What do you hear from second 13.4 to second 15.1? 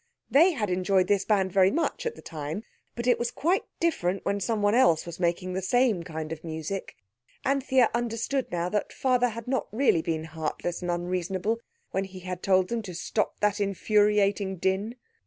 that infuriating din.